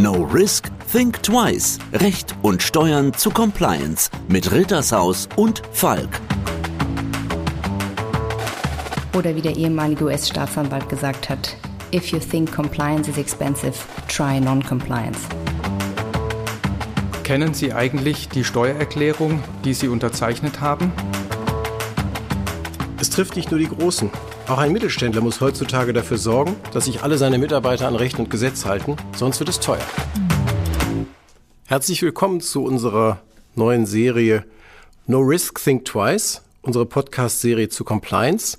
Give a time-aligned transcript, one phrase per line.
[0.00, 1.80] No Risk, Think Twice.
[1.92, 6.20] Recht und Steuern zu Compliance mit Rittershaus und Falk.
[9.16, 11.56] Oder wie der ehemalige US-Staatsanwalt gesagt hat,
[11.92, 13.74] If you think compliance is expensive,
[14.06, 15.18] try non-compliance.
[17.24, 20.92] Kennen Sie eigentlich die Steuererklärung, die Sie unterzeichnet haben?
[23.00, 24.12] Es trifft nicht nur die Großen.
[24.48, 28.30] Auch ein Mittelständler muss heutzutage dafür sorgen, dass sich alle seine Mitarbeiter an Recht und
[28.30, 29.84] Gesetz halten, sonst wird es teuer.
[31.66, 33.20] Herzlich willkommen zu unserer
[33.56, 34.46] neuen Serie
[35.06, 38.56] No Risk, Think Twice, unsere Podcast-Serie zu Compliance.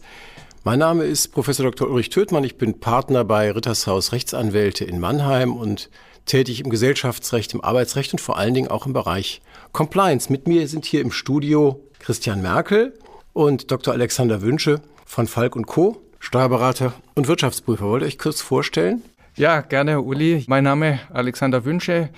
[0.64, 1.90] Mein Name ist Professor Dr.
[1.90, 2.44] Ulrich Töthmann.
[2.44, 5.90] Ich bin Partner bei Rittershaus Rechtsanwälte in Mannheim und
[6.28, 10.31] tätig im Gesellschaftsrecht, im Arbeitsrecht und vor allen Dingen auch im Bereich Compliance.
[10.31, 12.94] Mit mir sind hier im Studio Christian Merkel
[13.34, 13.92] und Dr.
[13.92, 17.86] Alexander Wünsche von Falk und Co., Steuerberater und Wirtschaftsprüfer.
[17.86, 19.02] Wollt ihr euch kurz vorstellen?
[19.36, 20.45] Ja, gerne, Uli.
[20.48, 22.09] Mein Name Alexander Wünsche.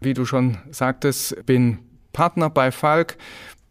[0.00, 1.78] Wie du schon sagtest, bin
[2.14, 3.18] Partner bei Falk,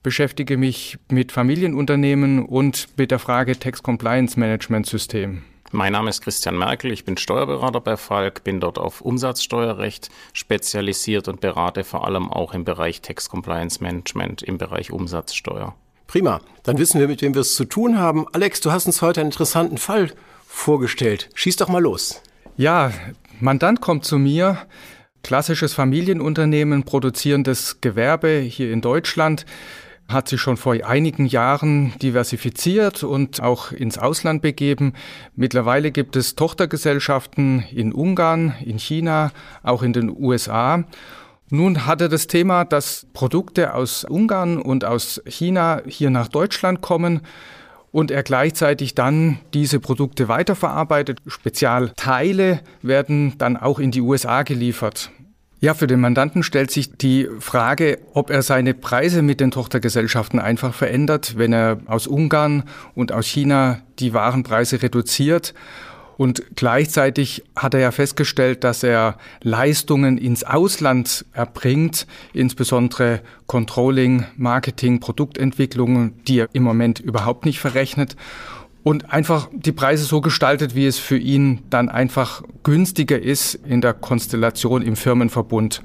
[0.03, 5.41] beschäftige mich mit Familienunternehmen und mit der Frage Tax Compliance Management System.
[5.71, 11.27] Mein Name ist Christian Merkel, ich bin Steuerberater bei Falk, bin dort auf Umsatzsteuerrecht spezialisiert
[11.27, 15.73] und berate vor allem auch im Bereich Tax Compliance Management im Bereich Umsatzsteuer.
[16.11, 18.25] Prima, dann wissen wir, mit wem wir es zu tun haben.
[18.33, 20.11] Alex, du hast uns heute einen interessanten Fall
[20.45, 21.29] vorgestellt.
[21.35, 22.21] Schieß doch mal los.
[22.57, 22.91] Ja,
[23.39, 24.57] Mandant kommt zu mir,
[25.23, 29.45] klassisches Familienunternehmen, produzierendes Gewerbe hier in Deutschland
[30.11, 34.93] hat sich schon vor einigen Jahren diversifiziert und auch ins Ausland begeben.
[35.35, 39.31] Mittlerweile gibt es Tochtergesellschaften in Ungarn, in China,
[39.63, 40.83] auch in den USA.
[41.53, 47.19] Nun hatte das Thema, dass Produkte aus Ungarn und aus China hier nach Deutschland kommen
[47.91, 51.19] und er gleichzeitig dann diese Produkte weiterverarbeitet.
[51.27, 55.11] Spezialteile werden dann auch in die USA geliefert.
[55.59, 60.39] Ja, für den Mandanten stellt sich die Frage, ob er seine Preise mit den Tochtergesellschaften
[60.39, 62.63] einfach verändert, wenn er aus Ungarn
[62.95, 65.53] und aus China die Warenpreise reduziert.
[66.17, 74.99] Und gleichzeitig hat er ja festgestellt, dass er Leistungen ins Ausland erbringt, insbesondere Controlling, Marketing,
[74.99, 78.15] Produktentwicklung, die er im Moment überhaupt nicht verrechnet
[78.83, 83.81] und einfach die Preise so gestaltet, wie es für ihn dann einfach günstiger ist in
[83.81, 85.83] der Konstellation im Firmenverbund.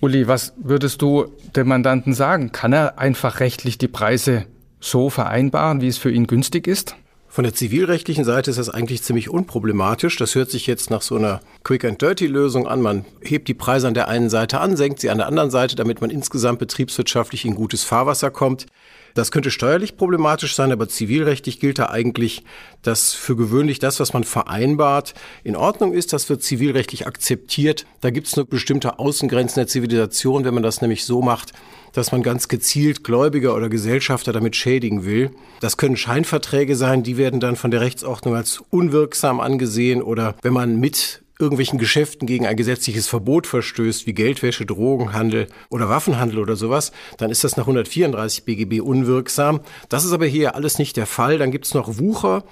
[0.00, 1.26] Uli, was würdest du
[1.56, 2.52] dem Mandanten sagen?
[2.52, 4.46] Kann er einfach rechtlich die Preise
[4.80, 6.96] so vereinbaren, wie es für ihn günstig ist?
[7.30, 10.16] Von der zivilrechtlichen Seite ist das eigentlich ziemlich unproblematisch.
[10.16, 12.80] Das hört sich jetzt nach so einer Quick and Dirty Lösung an.
[12.80, 15.76] Man hebt die Preise an der einen Seite an, senkt sie an der anderen Seite,
[15.76, 18.66] damit man insgesamt betriebswirtschaftlich in gutes Fahrwasser kommt.
[19.14, 22.44] Das könnte steuerlich problematisch sein, aber zivilrechtlich gilt da eigentlich,
[22.82, 25.14] dass für gewöhnlich das, was man vereinbart,
[25.44, 26.12] in Ordnung ist.
[26.12, 27.84] Das wird zivilrechtlich akzeptiert.
[28.00, 31.52] Da gibt es nur bestimmte Außengrenzen der Zivilisation, wenn man das nämlich so macht,
[31.92, 35.30] dass man ganz gezielt Gläubiger oder Gesellschafter damit schädigen will.
[35.60, 40.52] Das können Scheinverträge sein, die werden dann von der Rechtsordnung als unwirksam angesehen oder wenn
[40.52, 46.56] man mit irgendwelchen Geschäften gegen ein gesetzliches Verbot verstößt, wie Geldwäsche, Drogenhandel oder Waffenhandel oder
[46.56, 49.60] sowas, dann ist das nach 134 BGB unwirksam.
[49.88, 51.38] Das ist aber hier alles nicht der Fall.
[51.38, 52.44] Dann gibt es noch Wucher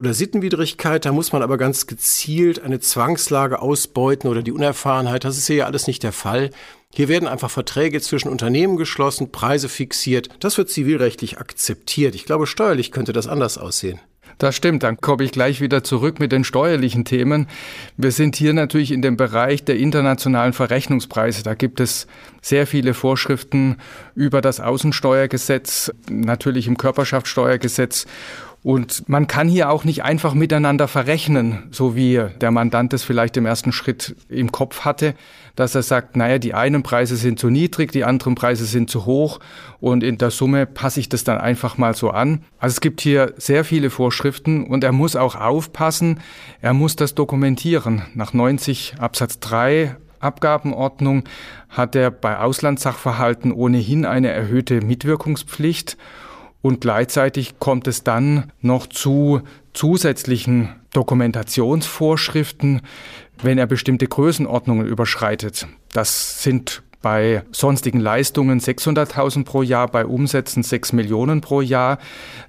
[0.00, 5.24] oder Sittenwidrigkeit, da muss man aber ganz gezielt eine Zwangslage ausbeuten oder die Unerfahrenheit.
[5.24, 6.50] Das ist hier ja alles nicht der Fall.
[6.96, 10.28] Hier werden einfach Verträge zwischen Unternehmen geschlossen, Preise fixiert.
[10.38, 12.14] Das wird zivilrechtlich akzeptiert.
[12.14, 13.98] Ich glaube, steuerlich könnte das anders aussehen.
[14.38, 17.48] Das stimmt, dann komme ich gleich wieder zurück mit den steuerlichen Themen.
[17.96, 21.42] Wir sind hier natürlich in dem Bereich der internationalen Verrechnungspreise.
[21.42, 22.06] Da gibt es
[22.40, 23.78] sehr viele Vorschriften
[24.14, 28.06] über das Außensteuergesetz, natürlich im Körperschaftssteuergesetz.
[28.64, 33.36] Und man kann hier auch nicht einfach miteinander verrechnen, so wie der Mandant es vielleicht
[33.36, 35.14] im ersten Schritt im Kopf hatte,
[35.54, 39.04] dass er sagt, naja, die einen Preise sind zu niedrig, die anderen Preise sind zu
[39.04, 39.38] hoch
[39.80, 42.42] und in der Summe passe ich das dann einfach mal so an.
[42.58, 46.20] Also es gibt hier sehr viele Vorschriften und er muss auch aufpassen,
[46.62, 48.00] er muss das dokumentieren.
[48.14, 51.24] Nach 90 Absatz 3 Abgabenordnung
[51.68, 55.98] hat er bei Auslandssachverhalten ohnehin eine erhöhte Mitwirkungspflicht
[56.64, 59.42] und gleichzeitig kommt es dann noch zu
[59.74, 62.80] zusätzlichen Dokumentationsvorschriften,
[63.42, 65.66] wenn er bestimmte Größenordnungen überschreitet.
[65.92, 71.98] Das sind bei sonstigen Leistungen 600.000 pro Jahr, bei Umsätzen 6 Millionen pro Jahr.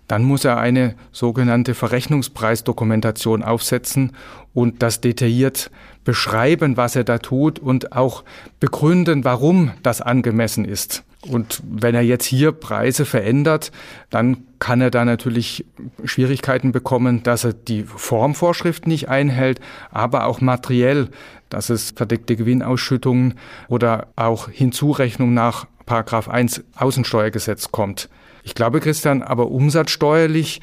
[0.07, 4.13] Dann muss er eine sogenannte Verrechnungspreisdokumentation aufsetzen
[4.53, 5.71] und das detailliert
[6.05, 8.23] beschreiben, was er da tut und auch
[8.61, 11.03] begründen, warum das angemessen ist.
[11.29, 13.71] Und wenn er jetzt hier Preise verändert,
[14.09, 15.65] dann kann er da natürlich
[16.03, 19.59] Schwierigkeiten bekommen, dass er die Formvorschrift nicht einhält,
[19.91, 21.09] aber auch materiell,
[21.49, 23.35] dass es verdeckte Gewinnausschüttungen
[23.67, 28.09] oder auch Hinzurechnung nach Paragraph 1 Außensteuergesetz kommt.
[28.43, 30.61] Ich glaube, Christian, aber umsatzsteuerlich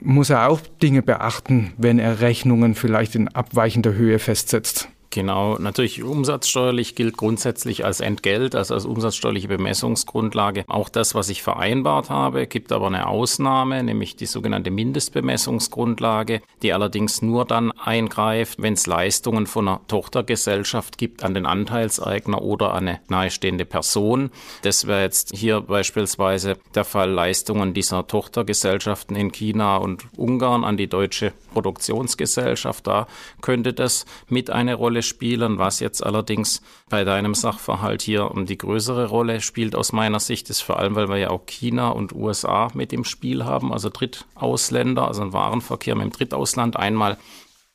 [0.00, 4.88] muss er auch Dinge beachten, wenn er Rechnungen vielleicht in abweichender Höhe festsetzt.
[5.12, 10.64] Genau, natürlich umsatzsteuerlich gilt grundsätzlich als Entgelt, also als umsatzsteuerliche Bemessungsgrundlage.
[10.68, 16.72] Auch das, was ich vereinbart habe, gibt aber eine Ausnahme, nämlich die sogenannte Mindestbemessungsgrundlage, die
[16.72, 22.72] allerdings nur dann eingreift, wenn es Leistungen von einer Tochtergesellschaft gibt an den Anteilseigner oder
[22.72, 24.30] an eine nahestehende Person.
[24.62, 30.78] Das wäre jetzt hier beispielsweise der Fall Leistungen dieser Tochtergesellschaften in China und Ungarn an
[30.78, 32.86] die deutsche Produktionsgesellschaft.
[32.86, 33.06] Da
[33.42, 35.58] könnte das mit eine Rolle spielen.
[35.58, 40.62] Was jetzt allerdings bei deinem Sachverhalt hier die größere Rolle spielt aus meiner Sicht, ist
[40.62, 45.06] vor allem, weil wir ja auch China und USA mit im Spiel haben, also Drittausländer,
[45.06, 46.76] also ein Warenverkehr mit dem Drittausland.
[46.76, 47.18] Einmal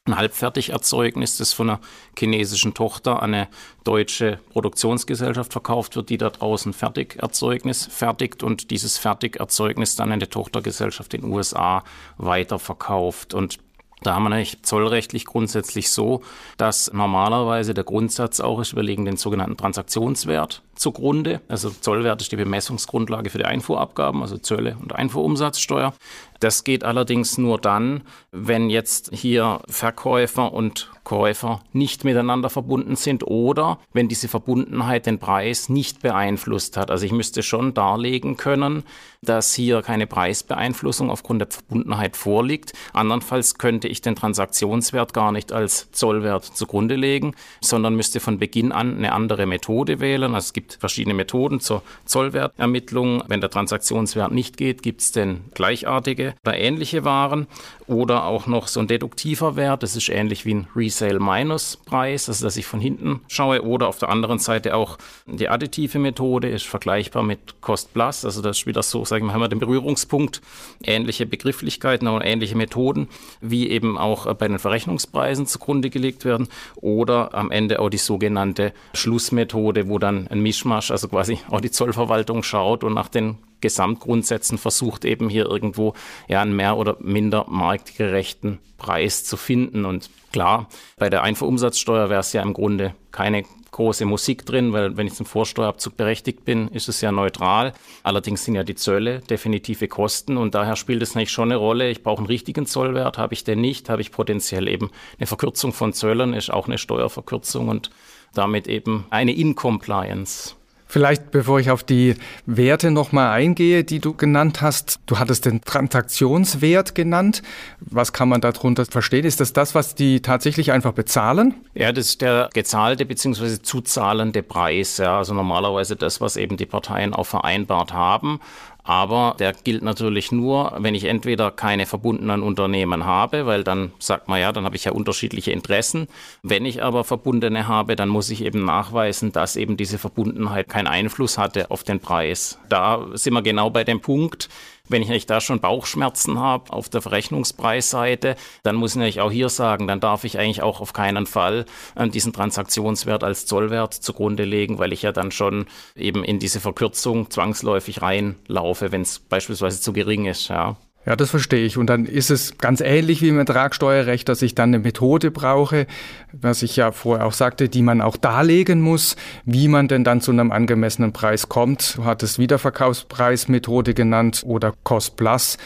[0.08, 1.80] ein Halbfertigerzeugnis, das von einer
[2.18, 3.48] chinesischen Tochter an eine
[3.84, 10.30] deutsche Produktionsgesellschaft verkauft wird, die da draußen Fertigerzeugnis fertigt und dieses Fertigerzeugnis dann an eine
[10.30, 11.84] Tochtergesellschaft in den USA
[12.18, 13.34] weiterverkauft.
[13.34, 13.60] Und
[14.02, 16.22] da haben wir nämlich zollrechtlich grundsätzlich so,
[16.58, 21.42] dass normalerweise der Grundsatz auch ist, wir legen den sogenannten Transaktionswert zugrunde.
[21.48, 25.94] Also Zollwert ist die Bemessungsgrundlage für die Einfuhrabgaben, also Zölle und Einfuhrumsatzsteuer.
[26.40, 33.26] Das geht allerdings nur dann, wenn jetzt hier Verkäufer und Käufer nicht miteinander verbunden sind
[33.26, 36.92] oder wenn diese Verbundenheit den Preis nicht beeinflusst hat.
[36.92, 38.84] Also ich müsste schon darlegen können,
[39.22, 42.74] dass hier keine Preisbeeinflussung aufgrund der Verbundenheit vorliegt.
[42.94, 48.72] Andernfalls könnte ich den Transaktionswert gar nicht als Zollwert zugrunde legen, sondern müsste von Beginn
[48.72, 50.36] an eine andere Methode wählen.
[50.36, 53.24] Also es gibt verschiedene Methoden zur Zollwertermittlung.
[53.28, 57.48] Wenn der Transaktionswert nicht geht, gibt es denn gleichartige oder ähnliche Waren
[57.88, 59.82] oder auch noch so ein deduktiver Wert.
[59.82, 63.64] Das ist ähnlich wie ein Resale-Minus-Preis, also dass ich von hinten schaue.
[63.64, 68.26] Oder auf der anderen Seite auch die additive Methode ist vergleichbar mit Cost Plus.
[68.26, 70.42] Also das ist wieder so, sagen wir, haben wir den Berührungspunkt,
[70.84, 73.08] ähnliche Begrifflichkeiten und ähnliche Methoden,
[73.40, 76.50] wie eben auch bei den Verrechnungspreisen zugrunde gelegt werden.
[76.76, 81.72] Oder am Ende auch die sogenannte Schlussmethode, wo dann ein Mischmasch, also quasi auch die
[81.72, 85.94] Zollverwaltung schaut und nach den Gesamtgrundsätzen versucht eben hier irgendwo
[86.28, 89.86] ja einen mehr oder minder marktgerechten Preis zu finden.
[89.86, 90.68] Und klar,
[90.98, 95.14] bei der Einfuhrumsatzsteuer wäre es ja im Grunde keine große Musik drin, weil wenn ich
[95.14, 97.74] zum Vorsteuerabzug berechtigt bin, ist es ja neutral.
[98.04, 101.90] Allerdings sind ja die Zölle definitive Kosten und daher spielt es nicht schon eine Rolle.
[101.90, 104.90] Ich brauche einen richtigen Zollwert, habe ich den nicht, habe ich potenziell eben
[105.20, 107.92] eine Verkürzung von Zöllen, ist auch eine Steuerverkürzung und
[108.34, 110.57] damit eben eine Incompliance.
[110.90, 115.00] Vielleicht, bevor ich auf die Werte nochmal eingehe, die du genannt hast.
[115.06, 117.44] Du hattest den Transaktionswert genannt.
[117.82, 119.26] Was kann man darunter verstehen?
[119.26, 121.56] Ist das das, was die tatsächlich einfach bezahlen?
[121.74, 123.62] Ja, das ist der gezahlte bzw.
[123.62, 124.98] zuzahlende Preis.
[124.98, 128.40] Ja, also normalerweise das, was eben die Parteien auch vereinbart haben.
[128.88, 134.30] Aber der gilt natürlich nur, wenn ich entweder keine verbundenen Unternehmen habe, weil dann sagt
[134.30, 136.08] man ja, dann habe ich ja unterschiedliche Interessen.
[136.42, 140.88] Wenn ich aber verbundene habe, dann muss ich eben nachweisen, dass eben diese Verbundenheit keinen
[140.88, 142.60] Einfluss hatte auf den Preis.
[142.70, 144.48] Da sind wir genau bei dem Punkt,
[144.90, 149.50] wenn ich da schon Bauchschmerzen habe auf der Verrechnungspreisseite, dann muss ich natürlich auch hier
[149.50, 154.44] sagen, dann darf ich eigentlich auch auf keinen Fall äh, diesen Transaktionswert als Zollwert zugrunde
[154.44, 159.82] legen, weil ich ja dann schon eben in diese Verkürzung zwangsläufig reinlaufe, wenn es beispielsweise
[159.82, 160.48] zu gering ist.
[160.50, 160.78] Ja.
[161.08, 161.78] Ja, das verstehe ich.
[161.78, 165.88] Und dann ist es ganz ähnlich wie im Ertragssteuerrecht, dass ich dann eine Methode brauche,
[166.34, 170.20] was ich ja vorher auch sagte, die man auch darlegen muss, wie man denn dann
[170.20, 171.96] zu einem angemessenen Preis kommt.
[171.96, 175.58] Du hattest Wiederverkaufspreismethode genannt oder Cost Plus.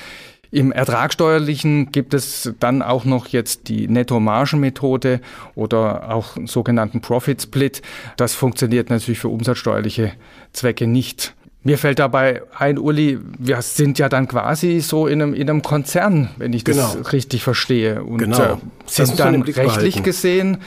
[0.52, 5.22] Im Ertragssteuerlichen gibt es dann auch noch jetzt die Netto-Margen-Methode
[5.56, 7.82] oder auch sogenannten Profit Split.
[8.16, 10.12] Das funktioniert natürlich für umsatzsteuerliche
[10.54, 11.34] Zwecke nicht.
[11.64, 15.62] Mir fällt dabei ein, Uli, wir sind ja dann quasi so in einem, in einem
[15.62, 17.08] Konzern, wenn ich das genau.
[17.10, 18.04] richtig verstehe.
[18.04, 18.42] Und genau.
[18.42, 20.58] äh, sind dann rechtlich gesehen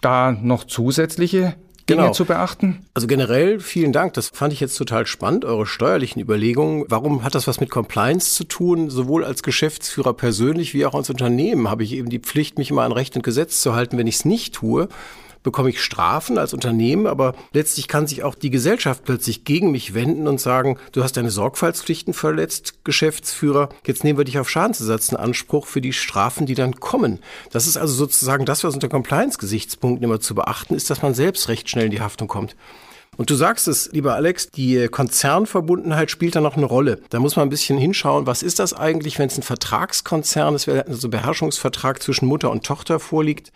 [0.00, 1.54] da noch zusätzliche
[1.88, 2.12] Dinge genau.
[2.12, 2.86] zu beachten?
[2.94, 4.14] Also generell vielen Dank.
[4.14, 6.84] Das fand ich jetzt total spannend, eure steuerlichen Überlegungen.
[6.88, 8.90] Warum hat das was mit Compliance zu tun?
[8.90, 12.82] Sowohl als Geschäftsführer persönlich wie auch als Unternehmen habe ich eben die Pflicht, mich immer
[12.82, 14.88] an Recht und Gesetz zu halten, wenn ich es nicht tue
[15.42, 19.94] bekomme ich Strafen als Unternehmen, aber letztlich kann sich auch die Gesellschaft plötzlich gegen mich
[19.94, 25.10] wenden und sagen, du hast deine Sorgfaltspflichten verletzt, Geschäftsführer, jetzt nehmen wir dich auf Schadensersatz
[25.10, 27.20] in Anspruch für die Strafen, die dann kommen.
[27.50, 31.48] Das ist also sozusagen das, was unter Compliance-Gesichtspunkten immer zu beachten ist, dass man selbst
[31.48, 32.54] recht schnell in die Haftung kommt.
[33.16, 37.02] Und du sagst es, lieber Alex, die Konzernverbundenheit spielt da noch eine Rolle.
[37.10, 40.68] Da muss man ein bisschen hinschauen, was ist das eigentlich, wenn es ein Vertragskonzern ist,
[40.68, 43.52] also ein Beherrschungsvertrag zwischen Mutter und Tochter vorliegt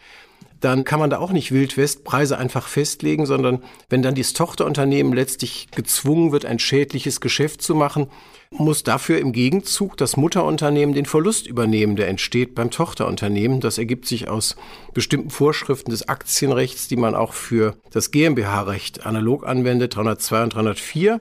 [0.61, 5.69] dann kann man da auch nicht Wildwestpreise einfach festlegen, sondern wenn dann das Tochterunternehmen letztlich
[5.75, 8.09] gezwungen wird, ein schädliches Geschäft zu machen,
[8.51, 13.61] muss dafür im Gegenzug das Mutterunternehmen den Verlust übernehmen, der entsteht beim Tochterunternehmen.
[13.61, 14.57] Das ergibt sich aus
[14.93, 21.21] bestimmten Vorschriften des Aktienrechts, die man auch für das GmbH-Recht analog anwendet, 302 und 304.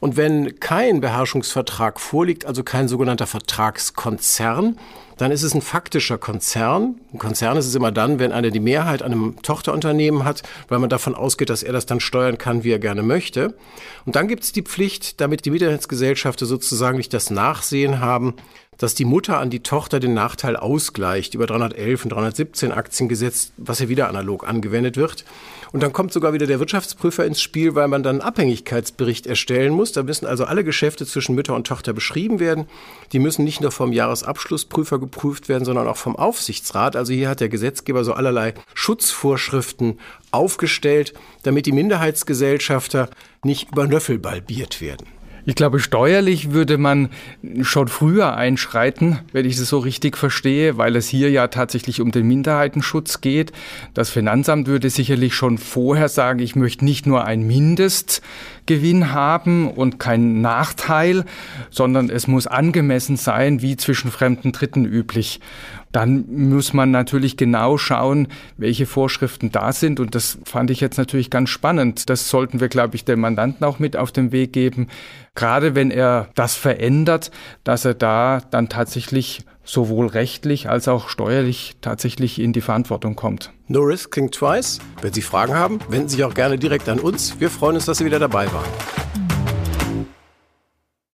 [0.00, 4.78] Und wenn kein Beherrschungsvertrag vorliegt, also kein sogenannter Vertragskonzern,
[5.16, 6.96] dann ist es ein faktischer Konzern.
[7.12, 10.78] Ein Konzern ist es immer dann, wenn einer die Mehrheit an einem Tochterunternehmen hat, weil
[10.78, 13.54] man davon ausgeht, dass er das dann steuern kann, wie er gerne möchte.
[14.04, 18.34] Und dann gibt es die Pflicht, damit die Minderheitsgesellschaften sozusagen nicht das Nachsehen haben,
[18.76, 23.78] dass die Mutter an die Tochter den Nachteil ausgleicht über 311 und 317 Aktiengesetz, was
[23.78, 25.24] ja wieder analog angewendet wird.
[25.72, 29.72] Und dann kommt sogar wieder der Wirtschaftsprüfer ins Spiel, weil man dann einen Abhängigkeitsbericht erstellen
[29.72, 29.92] muss.
[29.92, 32.66] Da müssen also alle Geschäfte zwischen Mütter und Tochter beschrieben werden.
[33.12, 36.96] Die müssen nicht nur vom Jahresabschlussprüfer geprüft werden, sondern auch vom Aufsichtsrat.
[36.96, 39.98] Also hier hat der Gesetzgeber so allerlei Schutzvorschriften
[40.30, 43.08] aufgestellt, damit die Minderheitsgesellschafter
[43.42, 45.15] nicht über Nöffel balbiert werden.
[45.48, 47.08] Ich glaube, steuerlich würde man
[47.62, 52.10] schon früher einschreiten, wenn ich es so richtig verstehe, weil es hier ja tatsächlich um
[52.10, 53.52] den Minderheitenschutz geht.
[53.94, 60.00] Das Finanzamt würde sicherlich schon vorher sagen, ich möchte nicht nur ein Mindestgewinn haben und
[60.00, 61.24] keinen Nachteil,
[61.70, 65.38] sondern es muss angemessen sein, wie zwischen fremden Dritten üblich.
[65.92, 70.00] Dann muss man natürlich genau schauen, welche Vorschriften da sind.
[70.00, 72.10] Und das fand ich jetzt natürlich ganz spannend.
[72.10, 74.88] Das sollten wir, glaube ich, dem Mandanten auch mit auf den Weg geben
[75.36, 77.30] gerade wenn er das verändert,
[77.62, 83.52] dass er da dann tatsächlich sowohl rechtlich als auch steuerlich tatsächlich in die Verantwortung kommt.
[83.68, 84.80] No Risk Think Twice.
[85.02, 87.38] Wenn Sie Fragen haben, wenden Sie sich auch gerne direkt an uns.
[87.38, 89.25] Wir freuen uns, dass Sie wieder dabei waren.